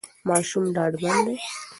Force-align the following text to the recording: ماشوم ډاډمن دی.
ماشوم 0.29 0.65
ډاډمن 0.75 1.17
دی. 1.25 1.37